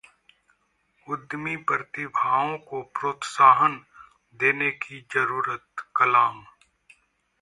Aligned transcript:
उद्यमी 1.07 1.55
प्रतिभाओं 1.63 2.57
को 2.69 2.81
प्रोत्साहन 2.99 3.79
देने 4.39 4.71
की 4.71 4.99
जरूरत: 5.13 5.85
कलाम 5.95 6.43